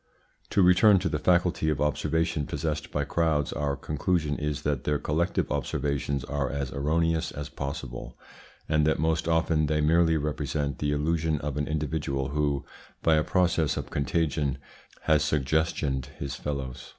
To 0.49 0.63
return 0.63 0.97
to 0.97 1.09
the 1.09 1.19
faculty 1.19 1.69
of 1.69 1.79
observation 1.79 2.47
possessed 2.47 2.91
by 2.91 3.03
crowds, 3.03 3.53
our 3.53 3.75
conclusion 3.77 4.35
is 4.39 4.63
that 4.63 4.83
their 4.83 4.97
collective 4.97 5.51
observations 5.51 6.23
are 6.23 6.49
as 6.49 6.71
erroneous 6.73 7.29
as 7.31 7.49
possible, 7.49 8.17
and 8.67 8.83
that 8.87 8.97
most 8.97 9.27
often 9.27 9.67
they 9.67 9.79
merely 9.79 10.17
represent 10.17 10.79
the 10.79 10.91
illusion 10.91 11.37
of 11.41 11.55
an 11.55 11.67
individual 11.67 12.29
who, 12.29 12.65
by 13.03 13.13
a 13.13 13.23
process 13.23 13.77
of 13.77 13.91
contagion, 13.91 14.57
has 15.01 15.21
suggestioned 15.23 16.07
his 16.17 16.33
fellows. 16.33 16.89